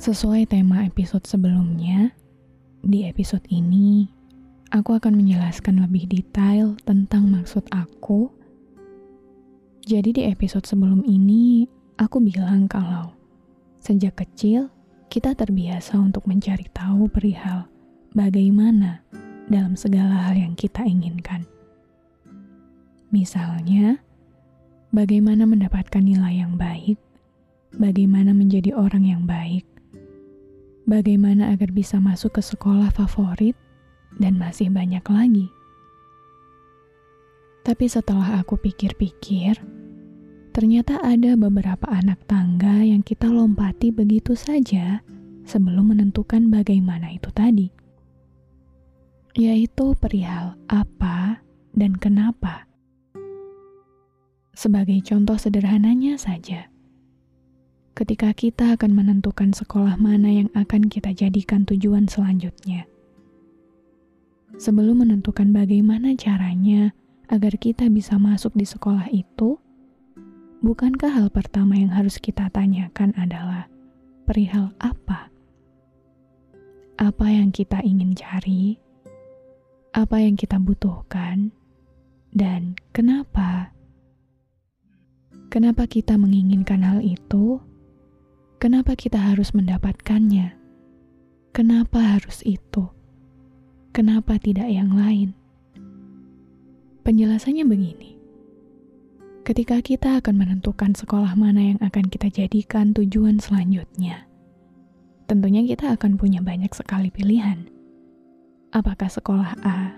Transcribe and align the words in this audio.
Sesuai 0.00 0.48
tema 0.48 0.88
episode 0.88 1.28
sebelumnya, 1.28 2.16
di 2.80 3.04
episode 3.04 3.44
ini 3.52 4.08
aku 4.72 4.96
akan 4.96 5.20
menjelaskan 5.20 5.84
lebih 5.84 6.08
detail 6.08 6.72
tentang 6.88 7.28
maksud 7.28 7.60
aku. 7.68 8.32
Jadi 9.84 10.16
di 10.16 10.22
episode 10.24 10.64
sebelum 10.64 11.04
ini, 11.04 11.68
aku 12.00 12.24
bilang 12.24 12.72
kalau 12.72 13.12
sejak 13.84 14.16
kecil 14.16 14.72
kita 15.12 15.36
terbiasa 15.36 16.00
untuk 16.00 16.24
mencari 16.24 16.64
tahu 16.72 17.12
perihal 17.12 17.68
bagaimana 18.16 19.04
dalam 19.52 19.76
segala 19.76 20.24
hal 20.24 20.40
yang 20.40 20.56
kita 20.56 20.88
inginkan. 20.88 21.44
Misalnya, 23.12 24.00
bagaimana 24.88 25.44
mendapatkan 25.44 26.00
nilai 26.00 26.40
yang 26.40 26.56
baik, 26.56 26.96
bagaimana 27.76 28.32
menjadi 28.32 28.72
orang 28.72 29.04
yang 29.04 29.28
baik, 29.28 29.68
bagaimana 30.88 31.52
agar 31.54 31.70
bisa 31.70 32.02
masuk 32.02 32.38
ke 32.38 32.42
sekolah 32.42 32.90
favorit, 32.94 33.54
dan 34.18 34.36
masih 34.36 34.68
banyak 34.68 35.04
lagi. 35.08 35.48
Tapi 37.62 37.86
setelah 37.86 38.42
aku 38.42 38.58
pikir-pikir, 38.58 39.54
ternyata 40.50 40.98
ada 40.98 41.38
beberapa 41.38 41.86
anak 41.86 42.26
tangga 42.26 42.82
yang 42.82 43.06
kita 43.06 43.30
lompati 43.30 43.94
begitu 43.94 44.34
saja 44.34 44.98
sebelum 45.46 45.94
menentukan 45.94 46.50
bagaimana 46.50 47.14
itu 47.14 47.30
tadi. 47.30 47.70
Yaitu 49.38 49.94
perihal 49.96 50.58
apa 50.66 51.40
dan 51.72 51.94
kenapa. 51.96 52.66
Sebagai 54.52 55.00
contoh 55.06 55.38
sederhananya 55.38 56.18
saja, 56.18 56.71
ketika 57.92 58.32
kita 58.32 58.72
akan 58.72 58.96
menentukan 58.96 59.52
sekolah 59.52 60.00
mana 60.00 60.32
yang 60.32 60.48
akan 60.56 60.88
kita 60.88 61.12
jadikan 61.12 61.68
tujuan 61.68 62.08
selanjutnya. 62.08 62.88
Sebelum 64.56 65.04
menentukan 65.04 65.52
bagaimana 65.52 66.16
caranya 66.16 66.96
agar 67.28 67.56
kita 67.56 67.88
bisa 67.92 68.16
masuk 68.16 68.52
di 68.56 68.64
sekolah 68.64 69.08
itu, 69.12 69.60
bukankah 70.64 71.08
hal 71.08 71.28
pertama 71.28 71.76
yang 71.76 71.92
harus 71.92 72.16
kita 72.16 72.48
tanyakan 72.52 73.12
adalah 73.16 73.68
perihal 74.24 74.72
apa? 74.80 75.28
Apa 76.96 77.26
yang 77.28 77.52
kita 77.52 77.80
ingin 77.84 78.16
cari? 78.16 78.76
Apa 79.92 80.20
yang 80.20 80.36
kita 80.36 80.56
butuhkan? 80.56 81.52
Dan 82.32 82.80
kenapa? 82.96 83.76
Kenapa 85.52 85.84
kita 85.84 86.16
menginginkan 86.16 86.80
hal 86.80 87.04
itu? 87.04 87.60
Kenapa 88.62 88.94
kita 88.94 89.18
harus 89.18 89.50
mendapatkannya? 89.58 90.54
Kenapa 91.50 91.98
harus 91.98 92.46
itu? 92.46 92.94
Kenapa 93.90 94.38
tidak 94.38 94.70
yang 94.70 94.94
lain? 94.94 95.34
Penjelasannya 97.02 97.66
begini. 97.66 98.14
Ketika 99.42 99.82
kita 99.82 100.22
akan 100.22 100.38
menentukan 100.38 100.94
sekolah 100.94 101.34
mana 101.34 101.74
yang 101.74 101.80
akan 101.82 102.06
kita 102.06 102.30
jadikan 102.30 102.94
tujuan 102.94 103.42
selanjutnya, 103.42 104.30
tentunya 105.26 105.66
kita 105.66 105.98
akan 105.98 106.14
punya 106.14 106.38
banyak 106.38 106.70
sekali 106.70 107.10
pilihan. 107.10 107.66
Apakah 108.70 109.10
sekolah 109.10 109.58
A 109.66 109.90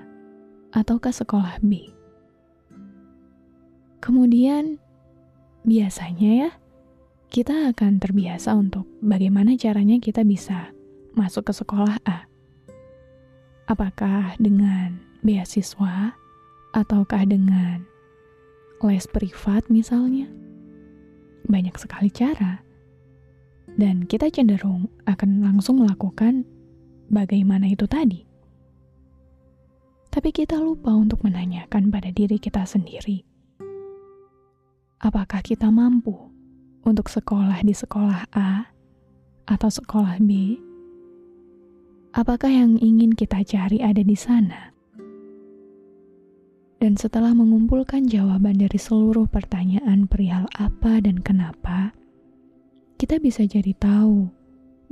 ataukah 0.73 1.13
sekolah 1.13 1.61
B? 1.61 1.93
Kemudian, 4.01 4.81
biasanya 5.69 6.49
ya, 6.49 6.51
kita 7.35 7.75
akan 7.75 7.99
terbiasa 7.99 8.55
untuk 8.55 8.87
bagaimana 9.03 9.59
caranya 9.59 9.99
kita 9.99 10.23
bisa 10.23 10.71
masuk 11.19 11.51
ke 11.51 11.53
sekolah 11.59 11.99
A. 12.07 12.31
Apakah 13.67 14.39
dengan 14.39 15.03
beasiswa 15.27 16.15
ataukah 16.79 17.27
dengan 17.27 17.83
les 18.87 19.03
privat 19.11 19.67
misalnya? 19.67 20.31
Banyak 21.51 21.75
sekali 21.75 22.07
cara. 22.07 22.63
Dan 23.75 24.07
kita 24.07 24.31
cenderung 24.31 24.87
akan 25.11 25.43
langsung 25.43 25.83
melakukan 25.83 26.47
bagaimana 27.11 27.67
itu 27.67 27.91
tadi. 27.91 28.23
Tapi 30.07 30.31
kita 30.31 30.63
lupa 30.63 30.95
untuk 30.95 31.27
menanyakan 31.27 31.91
pada 31.91 32.15
diri 32.15 32.39
kita 32.39 32.63
sendiri. 32.63 33.27
Apakah 35.03 35.43
kita 35.43 35.75
mampu 35.75 36.34
untuk 36.85 37.09
sekolah 37.09 37.65
di 37.65 37.73
sekolah 37.73 38.29
A 38.37 38.69
atau 39.49 39.71
sekolah 39.73 40.21
B? 40.21 40.61
Apakah 42.15 42.53
yang 42.53 42.79
ingin 42.79 43.17
kita 43.17 43.43
cari 43.43 43.81
ada 43.81 44.05
di 44.05 44.15
sana? 44.15 44.71
Dan 46.79 47.01
setelah 47.01 47.33
mengumpulkan 47.33 48.05
jawaban 48.07 48.61
dari 48.61 48.77
seluruh 48.77 49.25
pertanyaan 49.27 50.05
perihal 50.05 50.45
apa 50.61 51.01
dan 51.01 51.25
kenapa, 51.25 51.97
kita 53.01 53.17
bisa 53.19 53.49
jadi 53.49 53.73
tahu 53.81 54.29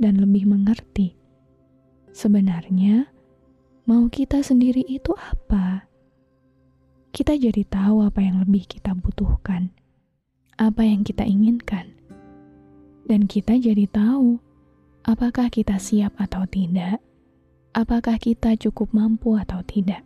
dan 0.01 0.17
lebih 0.17 0.49
mengerti. 0.49 1.13
Sebenarnya, 2.09 3.07
mau 3.85 4.09
kita 4.09 4.41
sendiri 4.41 4.81
itu 4.89 5.13
apa? 5.13 5.85
Kita 7.13 7.37
jadi 7.37 7.61
tahu 7.61 8.01
apa 8.01 8.25
yang 8.25 8.41
lebih 8.41 8.65
kita 8.65 8.97
butuhkan 8.97 9.69
apa 10.57 10.85
yang 10.85 11.01
kita 11.01 11.25
inginkan, 11.25 11.93
dan 13.09 13.25
kita 13.25 13.57
jadi 13.57 13.89
tahu 13.89 14.37
apakah 15.03 15.49
kita 15.49 15.81
siap 15.81 16.15
atau 16.21 16.45
tidak, 16.47 17.01
apakah 17.75 18.15
kita 18.21 18.55
cukup 18.55 18.93
mampu 18.93 19.35
atau 19.35 19.65
tidak. 19.65 20.05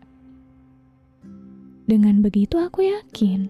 Dengan 1.88 2.20
begitu, 2.20 2.60
aku 2.60 2.84
yakin 2.84 3.48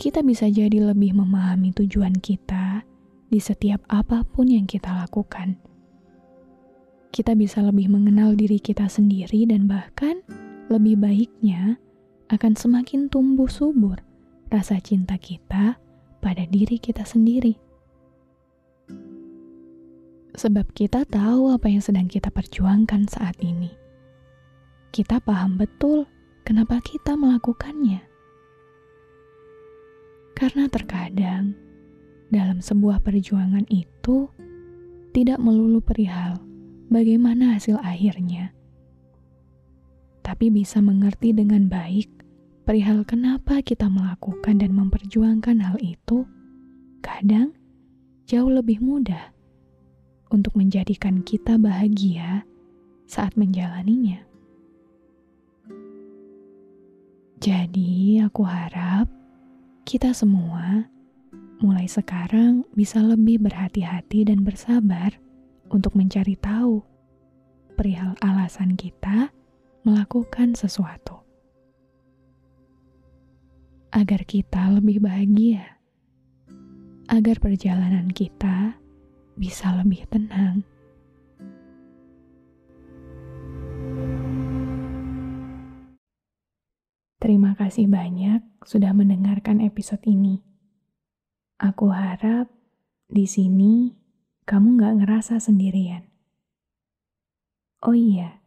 kita 0.00 0.24
bisa 0.24 0.48
jadi 0.48 0.92
lebih 0.92 1.14
memahami 1.14 1.70
tujuan 1.76 2.16
kita 2.18 2.82
di 3.28 3.38
setiap 3.40 3.84
apa 3.88 4.24
pun 4.24 4.48
yang 4.48 4.64
kita 4.64 4.92
lakukan. 4.92 5.56
Kita 7.12 7.36
bisa 7.36 7.60
lebih 7.60 7.92
mengenal 7.92 8.32
diri 8.32 8.56
kita 8.56 8.88
sendiri, 8.88 9.44
dan 9.44 9.68
bahkan 9.68 10.24
lebih 10.72 10.96
baiknya 10.96 11.76
akan 12.32 12.56
semakin 12.56 13.12
tumbuh 13.12 13.48
subur 13.48 14.00
rasa 14.52 14.76
cinta 14.84 15.16
kita 15.16 15.80
pada 16.20 16.44
diri 16.44 16.76
kita 16.76 17.08
sendiri. 17.08 17.56
Sebab 20.36 20.76
kita 20.76 21.08
tahu 21.08 21.52
apa 21.52 21.72
yang 21.72 21.80
sedang 21.80 22.08
kita 22.08 22.28
perjuangkan 22.28 23.08
saat 23.08 23.36
ini. 23.40 23.72
Kita 24.92 25.24
paham 25.24 25.56
betul 25.56 26.04
kenapa 26.44 26.84
kita 26.84 27.16
melakukannya. 27.16 28.04
Karena 30.36 30.68
terkadang 30.68 31.56
dalam 32.28 32.60
sebuah 32.60 33.00
perjuangan 33.00 33.64
itu 33.72 34.28
tidak 35.12 35.40
melulu 35.40 35.80
perihal 35.84 36.40
bagaimana 36.88 37.56
hasil 37.56 37.76
akhirnya, 37.80 38.56
tapi 40.24 40.48
bisa 40.48 40.80
mengerti 40.80 41.36
dengan 41.36 41.68
baik 41.68 42.11
perihal 42.62 43.02
kenapa 43.02 43.58
kita 43.62 43.90
melakukan 43.90 44.62
dan 44.62 44.72
memperjuangkan 44.74 45.58
hal 45.62 45.76
itu, 45.82 46.26
kadang 47.02 47.54
jauh 48.26 48.50
lebih 48.50 48.78
mudah 48.78 49.34
untuk 50.30 50.54
menjadikan 50.56 51.20
kita 51.26 51.58
bahagia 51.58 52.46
saat 53.10 53.34
menjalaninya. 53.36 54.22
Jadi, 57.42 58.22
aku 58.22 58.46
harap 58.46 59.10
kita 59.82 60.14
semua 60.14 60.86
mulai 61.58 61.90
sekarang 61.90 62.62
bisa 62.74 63.02
lebih 63.02 63.42
berhati-hati 63.42 64.30
dan 64.30 64.46
bersabar 64.46 65.14
untuk 65.70 65.94
mencari 65.98 66.38
tahu 66.38 66.82
perihal 67.74 68.14
alasan 68.22 68.78
kita 68.78 69.30
melakukan 69.82 70.54
sesuatu. 70.54 71.21
Agar 73.92 74.24
kita 74.24 74.72
lebih 74.72 75.04
bahagia, 75.04 75.76
agar 77.12 77.36
perjalanan 77.36 78.08
kita 78.08 78.80
bisa 79.36 79.68
lebih 79.76 80.08
tenang. 80.08 80.64
Terima 87.20 87.52
kasih 87.52 87.84
banyak 87.86 88.40
sudah 88.64 88.96
mendengarkan 88.96 89.60
episode 89.60 90.00
ini. 90.08 90.40
Aku 91.60 91.92
harap 91.92 92.48
di 93.12 93.28
sini 93.28 93.92
kamu 94.48 94.80
gak 94.80 95.04
ngerasa 95.04 95.36
sendirian. 95.36 96.08
Oh 97.84 97.92
iya, 97.92 98.40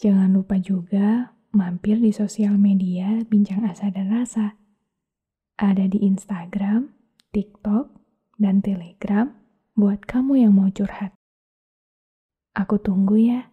jangan 0.00 0.32
lupa 0.32 0.56
juga 0.56 1.36
mampir 1.52 2.00
di 2.00 2.16
sosial 2.16 2.56
media 2.56 3.20
Bincang 3.28 3.68
Asa 3.68 3.92
dan 3.92 4.08
Rasa. 4.08 4.56
Ada 5.60 5.92
di 5.92 6.00
Instagram, 6.08 6.88
TikTok, 7.36 7.92
dan 8.40 8.64
Telegram 8.64 9.28
buat 9.76 10.08
kamu 10.08 10.48
yang 10.48 10.56
mau 10.56 10.72
curhat. 10.72 11.12
Aku 12.56 12.80
tunggu 12.80 13.20
ya. 13.20 13.52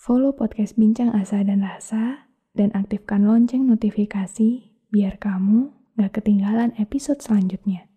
Follow 0.00 0.32
podcast 0.32 0.80
Bincang 0.80 1.12
Asa 1.12 1.44
dan 1.44 1.60
Rasa 1.60 2.32
dan 2.56 2.72
aktifkan 2.72 3.28
lonceng 3.28 3.68
notifikasi 3.68 4.72
biar 4.88 5.20
kamu 5.20 5.68
gak 6.00 6.24
ketinggalan 6.24 6.72
episode 6.80 7.20
selanjutnya. 7.20 7.92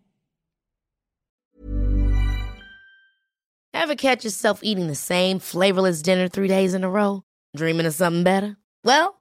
Ever 3.71 3.95
catch 3.95 4.27
yourself 4.27 4.59
eating 4.59 4.91
the 4.91 4.99
same 4.99 5.39
flavorless 5.39 6.03
dinner 6.03 6.27
three 6.27 6.51
days 6.51 6.75
in 6.75 6.83
a 6.83 6.91
row? 6.91 7.23
Dreaming 7.55 7.87
of 7.87 7.95
something 7.95 8.27
better? 8.27 8.59
Well, 8.83 9.20